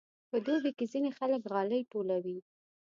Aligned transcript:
په 0.29 0.37
دوبي 0.45 0.71
کې 0.77 0.85
ځینې 0.93 1.09
خلک 1.17 1.41
غالۍ 1.51 1.81
ټولوي. 1.91 2.37